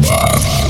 Bye. 0.00 0.61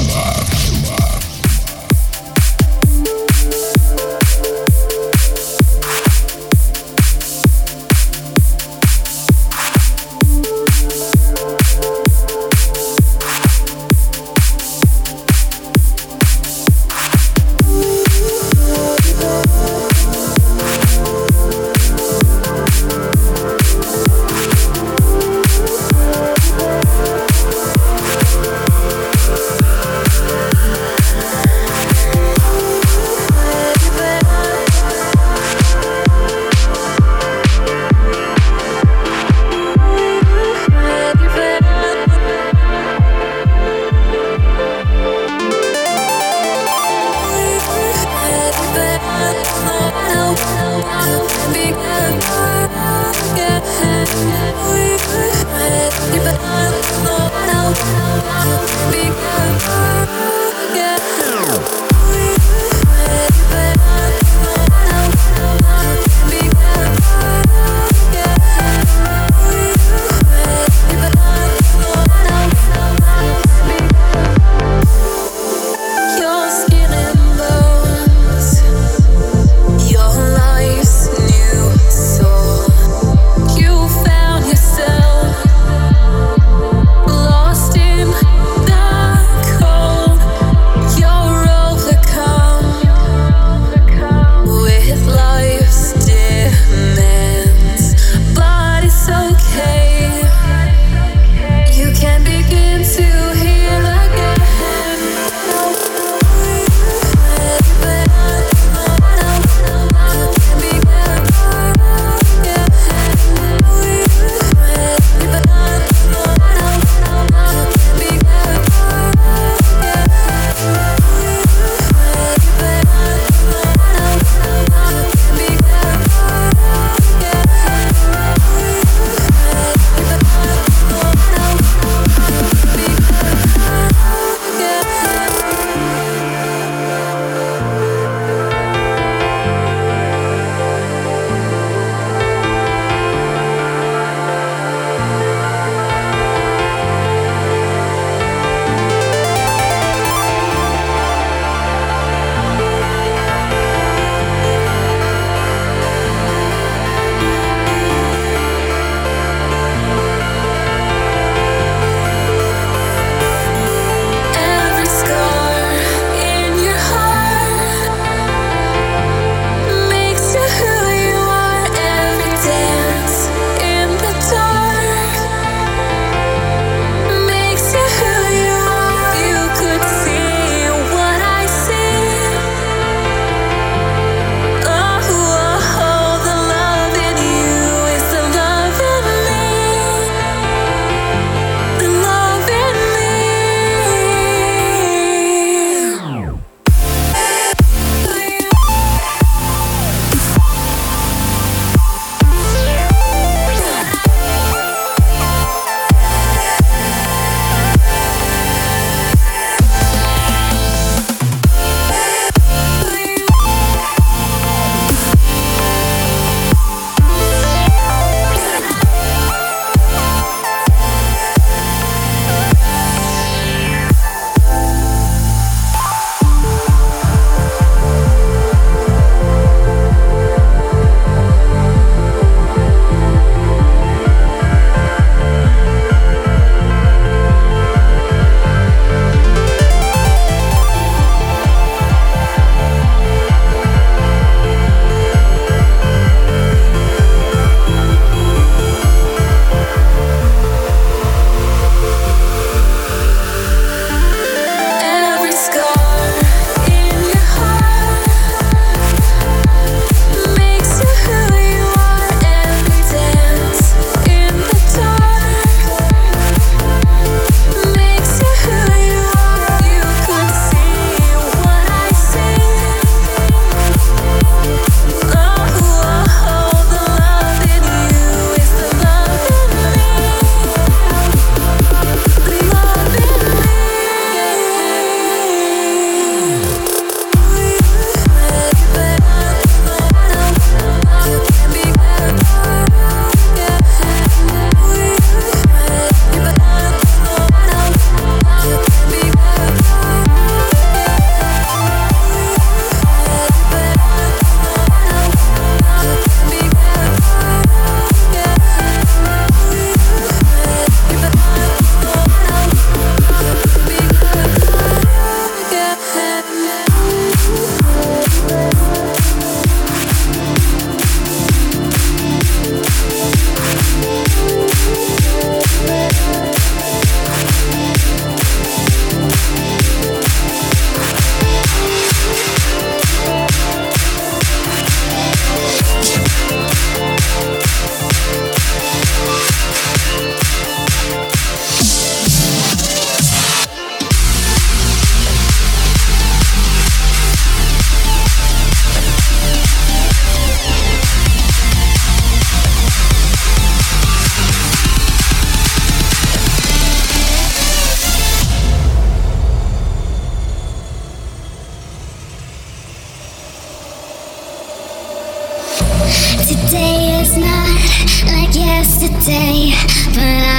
day, 369.05 369.51
but 369.95 369.99
I 369.99 370.32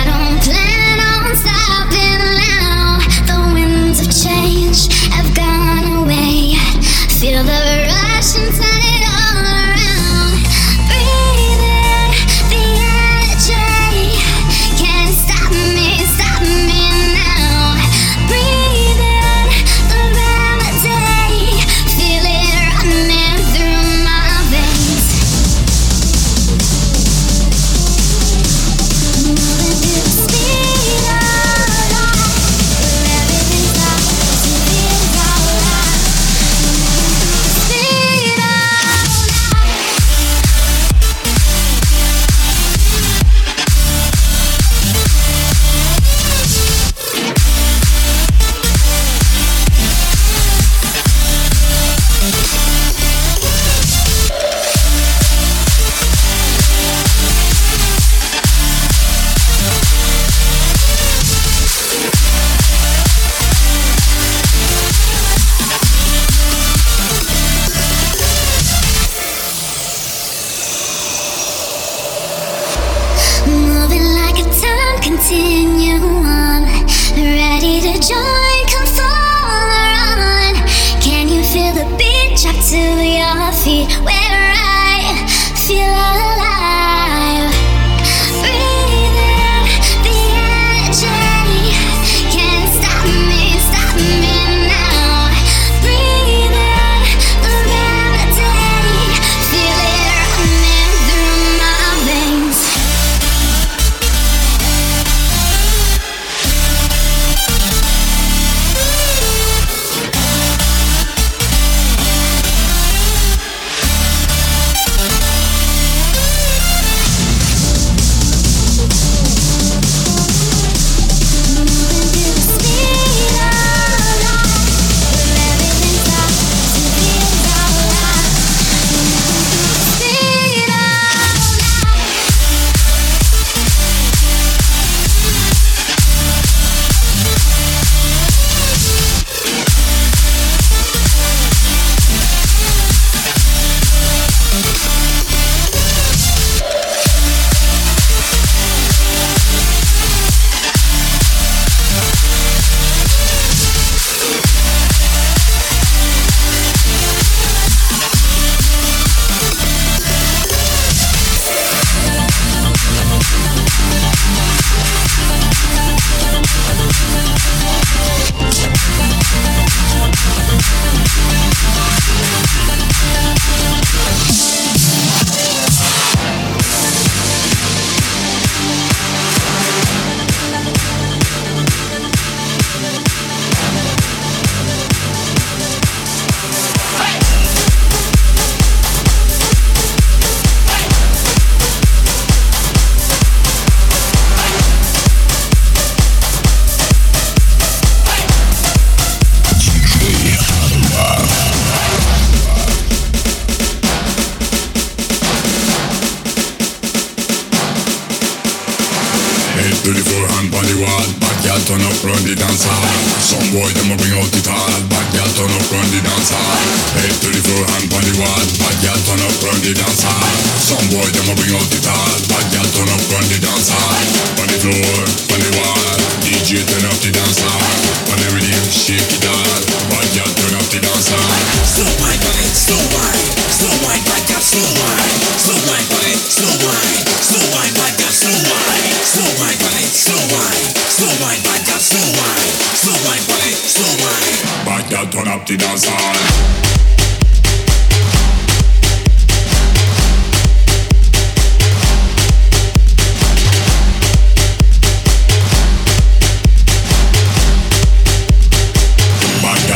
Ready 209.85 209.99
for 209.99 210.11
hand 210.11 210.55
on 210.55 210.63
the 210.63 210.81
wall 210.81 211.32
girl 211.53 211.77
turn 211.77 211.85
up 211.85 212.01
run 212.01 212.17
the 212.25 212.33
dance 212.33 212.65
hall. 212.65 212.81
Some 213.21 213.45
boy 213.53 213.69
them 213.77 213.93
a 213.93 213.95
bring 214.01 214.17
out 214.17 214.25
the 214.33 214.41
tall. 214.41 214.73
Bad 214.89 215.05
girl 215.13 215.29
turn 215.37 215.53
up 215.53 215.65
run 215.69 215.85
the 215.93 216.01
dance 216.01 216.33
hall. 216.33 216.57
Head 216.97 217.13
to 217.13 217.29
the 217.29 217.41
floor, 217.45 217.63
hand 217.69 217.93
on 217.93 218.01
the 218.01 218.13
wall. 218.17 218.41
Bad 218.57 218.77
girl 218.81 218.99
turn 219.05 219.21
up 219.21 219.37
run 219.45 219.59
the 219.61 219.73
dance 219.77 220.01
hall. 220.01 220.33
Some 220.57 220.85
boy 220.89 221.05
them 221.13 221.29
a 221.29 221.33
bring 221.37 221.53
out 221.53 221.69
the 221.69 221.77
tall. 221.85 222.13
Bad 222.25 222.45
girl 222.57 222.67
turn 222.73 222.89
up 222.89 223.03
run 223.05 223.25
the 223.29 223.37
dance 223.37 223.69
hall. 223.69 224.01
On 224.41 224.47
the 224.49 224.57
floor, 224.65 224.97
on 225.29 225.39
the 225.45 225.51
wall. 225.61 225.93
DJ 226.25 226.65
turn 226.65 226.85
up 226.89 226.97
the 227.05 227.11
dance 227.13 227.37
hall. 227.37 227.61
On 228.09 228.17
the 228.17 228.29
rhythm, 228.33 228.65
shake 228.73 229.13
it 229.13 229.25
all. 229.29 229.53
Bad 229.93 230.07
girl 230.17 230.31
turn 230.33 230.53
up 230.57 230.67
the 230.73 230.79
dance 230.81 231.09
hall. 231.13 231.37
Slow 231.69 231.91
wine, 232.01 232.17
wine, 232.17 232.53
slow 232.57 232.81
wine, 232.97 233.29
slow 233.53 233.75
wine, 233.85 234.01
bad 234.09 234.23
girl, 234.25 234.41
slow 234.41 234.69
wine, 234.81 235.21
slow 235.37 235.59
wine, 235.69 235.85
wine, 235.93 236.17
slow 236.17 236.53
wine, 236.65 237.03
slow 237.21 237.45
wine, 237.53 237.73
bad 237.77 237.93
girl, 238.01 238.13
slow 238.13 238.37
wine, 238.41 238.93
slow 239.05 239.29
wine, 239.37 239.59
wine, 239.61 239.89
slow 239.93 240.21
wine, 240.33 240.69
slow 240.89 241.13
wine. 241.21 241.42
Baca 241.43 241.77
slow 241.79 241.99
wine, 241.99 242.53
slow 242.79 242.97
wine, 243.05 243.23
boy, 243.27 243.49
slow 243.67 243.93
wine. 244.01 244.37
Baca 244.65 245.09
turn 245.11 245.27
up 245.27 245.45
the 245.45 245.57
dance 245.57 245.85
hall. 245.85 246.53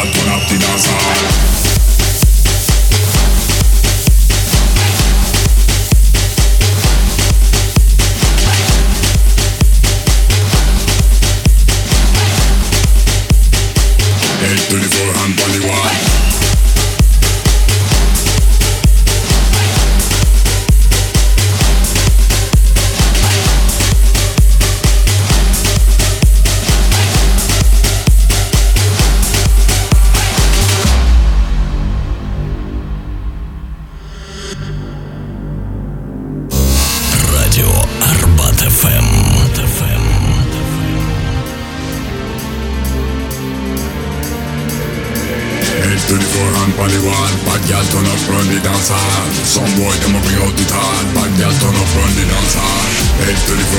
Turn 0.07 0.29
up 0.29 0.47
the 0.47 0.57
dance 0.57 0.85
hall. 0.85 1.46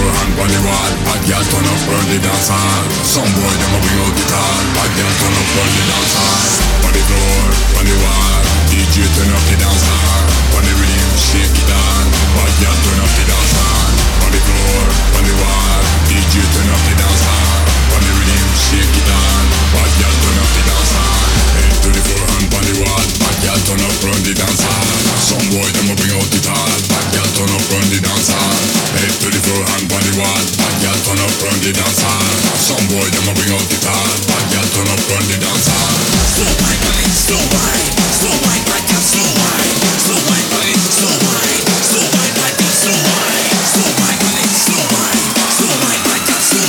Head 0.08 0.16
24 0.16 0.24
hand 0.24 0.40
on 0.40 0.48
the 0.48 0.60
wall 0.64 0.92
Bad 1.04 1.20
girl 1.28 1.44
turn 1.52 1.66
up 1.68 1.80
run 1.84 2.06
the 2.08 2.18
dance 2.24 2.48
hall. 2.48 2.84
Some 3.04 3.28
boy 3.36 3.54
them 3.60 3.76
a 3.76 3.78
bring 3.84 3.98
out 4.00 4.14
the 4.16 4.24
tall 4.24 4.60
Bad 4.72 4.90
girl 4.96 5.12
turn 5.20 5.34
up 5.36 5.48
run 5.52 5.68
the 5.68 5.84
dance 5.84 6.14
hall. 6.16 6.48
On 6.88 6.92
the 6.96 7.02
floor, 7.04 7.44
on 7.76 7.84
the 7.84 7.96
wall. 8.00 8.40
DJ 8.72 9.04
turn 9.04 9.28
up 9.28 9.44
the 9.52 9.56
dance 9.60 9.84
hall. 9.84 10.24
On 10.56 10.62
the 10.64 10.72
rhythm 10.80 11.10
shake 11.20 11.56
it 11.60 11.70
on 11.76 12.04
Bad 12.32 12.52
girl 12.56 12.76
turn 12.88 12.98
up 13.04 13.12
the 13.20 13.24
dance 13.28 13.52
hall. 13.52 13.90
On 14.24 14.30
the 14.32 14.40
floor, 14.48 14.80
on 15.12 15.22
the 15.28 15.34
wall. 15.44 15.80
DJ 16.08 16.34
turn 16.56 16.68
up 16.72 16.82
the 16.88 16.94
dance 16.96 17.22
hall. 17.28 17.60
On 17.92 18.00
the 18.00 18.12
rhythm 18.16 18.48
shake 18.56 18.96
it 18.96 19.08
on 19.12 19.44
Bad 19.76 19.90
girl 19.92 20.14
turn 20.24 20.36
up 20.40 20.50
the 20.56 20.62
dance 20.72 20.92
hall. 20.96 21.28
Head 21.52 21.74
24 21.84 22.32
hand 22.32 22.48
on 22.56 22.64
the 22.64 22.76
wall 22.80 23.17
girl 23.58 23.74
turn 23.74 23.82
up 23.82 24.04
run 24.06 24.22
the 24.22 24.34
dance 24.34 24.62
hall 24.62 24.86
Some 25.18 25.46
boy 25.50 25.66
them 25.74 25.90
a 25.90 25.94
bring 25.98 26.14
out 26.14 26.28
the 26.30 26.40
tall. 26.42 26.78
Bad 26.90 27.06
girl 27.10 27.30
turn 27.34 27.50
up 27.50 27.64
run 27.72 27.86
the 27.90 27.98
dance 27.98 28.30
hall 28.30 28.58
Head 28.94 29.12
24 29.18 29.70
hand 29.72 29.90
on 29.90 30.02
the 30.04 30.12
wall. 30.20 30.44
Bad 30.58 30.74
girl 30.82 30.98
turn 31.02 31.18
up 31.18 31.34
run 31.42 31.58
the 31.64 31.72
dance 31.74 32.02
hall 32.02 32.28
Some 32.54 32.86
boy 32.92 33.08
them 33.10 33.26
bring 33.34 33.50
out 33.50 33.66
the 33.66 33.78
tall. 33.82 34.14
Bad 34.30 34.44
girl 34.52 34.68
turn 34.74 34.88
up 34.92 35.02
run 35.10 35.24
the 35.26 35.38
dance 35.42 35.66
hall 35.66 35.96
Slow 36.38 36.54
wine, 36.62 36.82
slow 37.18 37.42
wine, 37.50 37.88
slow 38.14 38.36
wine, 38.46 38.62
bad 38.68 38.84
girl, 38.86 39.02
slow 39.02 39.26
wine, 39.26 39.74
slow 39.98 40.20
wine, 40.22 40.48
wine, 40.54 40.78
slow 40.86 41.16
wine, 41.18 41.62
slow 41.82 42.06
wine, 42.14 42.34
bad 42.38 42.54
girl, 42.62 42.74
slow 42.78 42.94
wine, 42.94 43.58
slow 43.74 43.90
wine, 43.98 44.20
wine, 44.22 44.52
slow 44.54 44.84
wine, 44.86 45.22
slow 45.50 45.74
wine, 45.82 46.02
bad 46.06 46.22
girl, 46.30 46.42
slow 46.46 46.68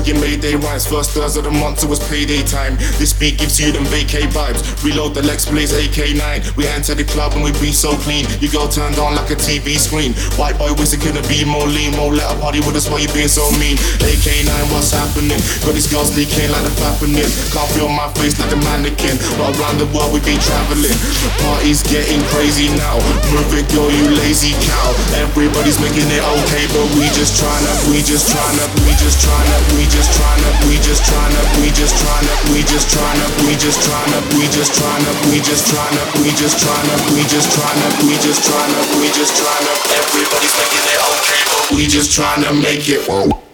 with 0.07 0.21
Mayday 0.21 0.55
rhymes. 0.55 0.87
First 0.87 1.11
Thursday 1.11 1.40
of 1.40 1.47
the 1.47 1.50
month, 1.50 1.81
so 1.81 1.90
it's 1.90 2.02
payday 2.09 2.43
time. 2.43 2.76
This 2.99 3.12
beat 3.12 3.38
gives 3.38 3.59
you 3.59 3.73
them 3.73 3.85
vacay 3.90 4.31
vibes. 4.31 4.62
Reload 4.85 5.14
the 5.14 5.23
Lex 5.23 5.47
Blaze 5.50 5.73
AK9. 5.73 6.57
We 6.57 6.67
enter 6.67 6.95
the 6.95 7.05
club 7.05 7.33
and 7.35 7.43
we 7.43 7.52
be 7.59 7.73
so 7.73 7.97
clean. 8.07 8.26
You 8.40 8.50
go 8.50 8.69
turned 8.71 8.99
on 8.99 9.17
like 9.17 9.31
a 9.31 9.38
TV 9.38 9.76
screen. 9.78 10.14
White 10.38 10.59
boy, 10.59 10.73
wizard 10.78 11.00
couldn't 11.00 11.26
be 11.28 11.45
more 11.45 11.67
lean. 11.67 11.97
More 11.97 12.14
let 12.14 12.31
a 12.31 12.38
party 12.38 12.61
with 12.61 12.76
us 12.76 12.88
why 12.88 13.02
you 13.02 13.11
being 13.11 13.28
so 13.28 13.50
mean. 13.59 13.76
AK9, 14.05 14.50
what's 14.71 14.95
happening? 14.95 15.40
Got 15.67 15.75
these 15.75 15.90
girls 15.90 16.14
leaking 16.14 16.50
like 16.55 16.62
the 16.62 16.75
fappening. 16.78 17.26
Can't 17.50 17.71
feel 17.75 17.90
my 17.90 18.07
face 18.19 18.38
like 18.38 18.52
a 18.55 18.61
mannequin. 18.62 19.19
But 19.35 19.57
around 19.59 19.83
the 19.83 19.88
world 19.90 20.14
we 20.14 20.21
be 20.23 20.38
traveling. 20.38 20.95
Party's 21.43 21.83
getting 21.83 22.23
crazy 22.31 22.71
now. 22.78 23.00
Move 23.35 23.50
it, 23.57 23.67
girl, 23.75 23.90
you 23.90 24.14
lazy 24.14 24.55
cow. 24.62 24.88
Everybody's 25.19 25.81
making 25.83 26.07
it 26.12 26.23
okay, 26.23 26.64
but 26.71 26.87
we 26.95 27.11
just 27.17 27.40
tryna, 27.40 27.73
we 27.90 28.05
just 28.05 28.31
tryna, 28.31 28.64
we 28.87 28.93
just 29.00 29.19
tryna, 29.25 29.57
we 29.75 29.88
just 29.88 30.12
tryna, 30.12 30.49
we 30.68 30.76
just 30.80 31.02
tryna, 31.04 31.40
we 31.61 31.71
just 31.73 31.97
tryna, 31.97 32.35
we 32.52 32.62
just 32.62 32.88
tryna, 32.92 33.26
we 33.47 33.54
just 33.57 33.80
tryna, 33.80 34.18
we 34.37 34.47
just 34.49 34.73
tryna, 34.76 35.12
we 35.33 35.40
just 35.40 35.66
tryna, 35.73 36.02
we 36.23 36.30
just 36.37 36.59
tryna, 36.61 36.95
we 37.14 37.23
just 37.25 37.49
tryna, 37.50 37.87
we 38.07 38.16
just 38.18 38.42
tryna, 38.45 38.80
we 39.00 39.09
just 39.11 39.35
tryna. 39.37 39.73
Everybody's 39.97 40.54
making 40.61 40.85
it 40.92 41.00
okay, 41.16 41.40
but 41.49 41.76
we 41.76 41.87
just 41.87 42.11
tryna 42.18 42.52
make 42.61 42.88
it. 42.88 43.07
Whoa. 43.09 43.48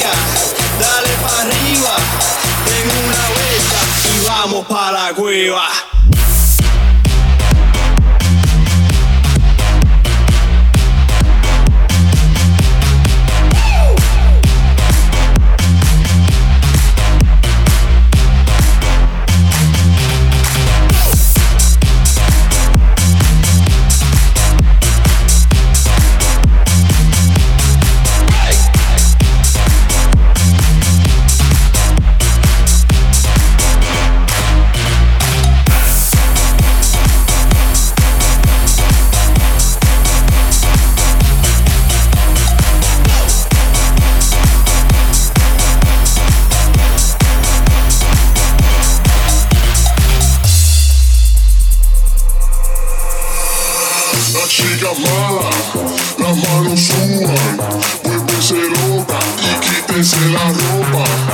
Dale 0.00 1.10
para 1.22 1.42
arriba, 1.42 1.96
den 2.66 2.88
una 3.04 3.24
vuelta 3.28 3.78
y 4.14 4.26
vamos 4.26 4.66
para 4.66 4.92
la 4.92 5.14
cueva. 5.14 5.68
Siga 54.54 54.92
mala, 55.00 55.48
las 56.18 56.36
manos 56.36 56.78
suban, 56.78 57.56
vuélvese 58.04 58.54
loca 58.54 59.18
y 59.40 59.60
quítese 59.64 60.20
la 60.28 60.44
ropa. 60.52 61.31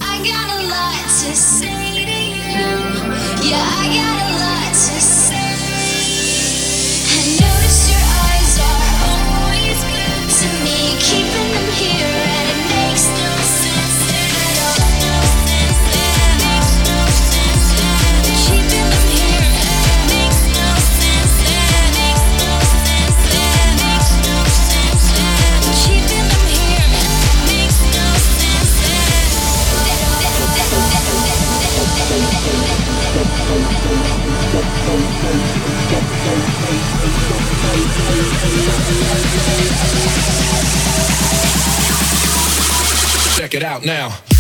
I 0.01 0.19
got 0.25 0.49
a 0.59 0.61
lot 0.69 1.03
to 1.21 1.35
say 1.37 2.07
to 2.07 2.21
you. 2.49 3.51
Yeah, 3.51 3.63
I 3.81 3.85
got 3.99 4.17
a 4.31 4.34
Check 43.37 43.55
it 43.55 43.63
out 43.63 43.85
now. 43.85 44.34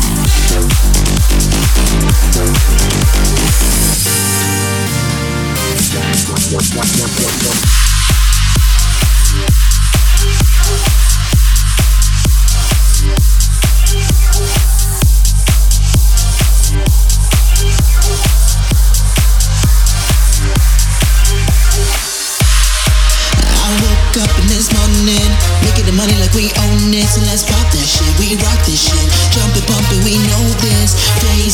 up 24.19 24.27
this 24.51 24.67
morning, 24.75 25.29
making 25.63 25.85
the 25.85 25.95
money 25.95 26.13
like 26.19 26.33
we 26.35 26.51
own 26.67 26.91
it. 26.91 27.07
So 27.07 27.21
let's 27.23 27.47
pop 27.47 27.63
that 27.71 27.87
shit, 27.87 28.11
we 28.19 28.35
rock 28.43 28.59
this 28.67 28.91
shit 28.91 29.07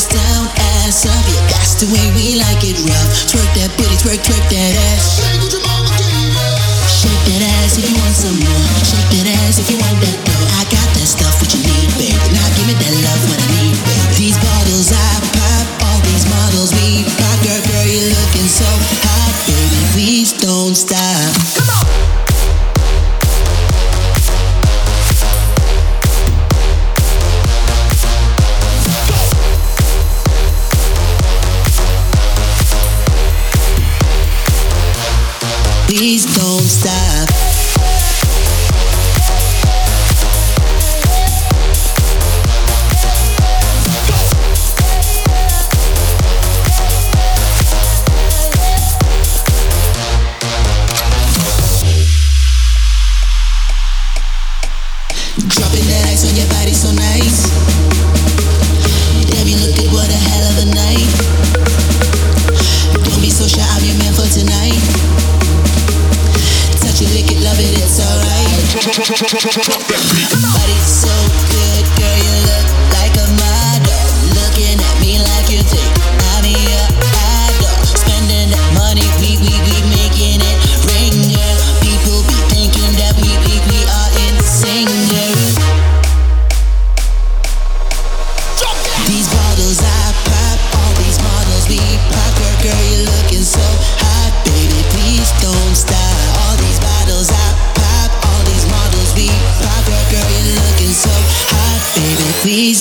down, 0.06 0.46
ass 0.86 1.06
up. 1.10 1.18
Yeah, 1.26 1.42
that's 1.50 1.82
the 1.82 1.90
way 1.90 2.06
we 2.14 2.38
like 2.38 2.62
it 2.62 2.78
rough. 2.86 3.10
Twerk 3.26 3.50
that 3.58 3.74
booty, 3.74 3.98
twerk, 3.98 4.22
twerk 4.22 4.44
that 4.54 4.72
ass. 4.94 5.18
Shake 6.86 7.22
that 7.34 7.42
ass 7.58 7.82
if 7.82 7.90
you 7.90 7.96
want 7.98 8.14
some 8.14 8.38
more. 8.38 8.66
Shake 8.86 9.10
that 9.18 9.26
ass 9.42 9.58
if 9.58 9.66
you 9.66 9.78
want 9.82 9.98
that 9.98 10.18
dough. 10.22 10.46
I 10.60 10.62
got 10.70 10.86
that 10.94 11.08
stuff 11.08 11.34
what 11.42 11.50
you 11.50 11.66
need, 11.66 11.90
baby. 11.98 12.14
Now 12.30 12.46
give 12.54 12.66
me 12.70 12.78
that 12.78 12.94
love 13.02 13.22
what 13.26 13.40
I 13.42 13.48
need, 13.58 13.74
baby. 13.82 14.14
These 14.14 14.38
bottles 14.38 14.94
I 14.94 15.10
pop, 15.34 15.66
all 15.90 16.00
these 16.06 16.26
models 16.30 16.70
we 16.78 17.02
pop. 17.18 17.36
Girl, 17.42 17.58
girl, 17.66 17.86
you're 17.90 18.12
looking 18.14 18.46
so 18.46 18.68
hot, 19.02 19.34
baby. 19.50 19.80
Please 19.98 20.30
don't 20.38 20.78
stop. 20.78 21.34
Come 21.58 21.70
on. 21.74 22.17
please 35.98 36.26
don't 36.36 36.62
stop. 36.62 36.97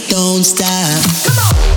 don't 0.02 0.44
stop. 0.44 1.02
Come 1.26 1.72
on. 1.72 1.77